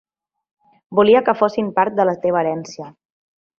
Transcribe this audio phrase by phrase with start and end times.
[1.01, 2.91] Volia que fossin part de la teva herència.